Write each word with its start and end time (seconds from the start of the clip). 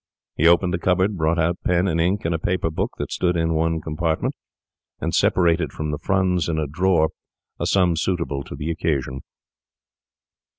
He 0.35 0.47
opened 0.47 0.73
the 0.73 0.79
cupboard, 0.79 1.15
brought 1.15 1.37
out 1.37 1.59
pen 1.63 1.87
and 1.87 2.01
ink 2.01 2.25
and 2.25 2.33
a 2.33 2.39
paper 2.39 2.71
book 2.71 2.93
that 2.97 3.11
stood 3.11 3.37
in 3.37 3.53
one 3.53 3.79
compartment, 3.81 4.33
and 4.99 5.13
separated 5.13 5.71
from 5.71 5.91
the 5.91 5.99
funds 5.99 6.49
in 6.49 6.57
a 6.57 6.65
drawer 6.65 7.09
a 7.59 7.67
sum 7.67 7.95
suitable 7.95 8.43
to 8.45 8.55
the 8.55 8.71
occasion. 8.71 9.19